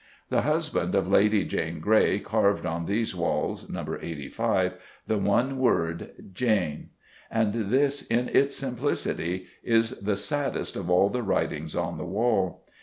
[0.29, 3.85] The husband of Lady Jane Grey carved on these walls (No.
[4.01, 4.73] 85)
[5.05, 6.89] the one word "Jane,"
[7.29, 12.65] and this in its simplicity is the saddest of all the writings on the wall.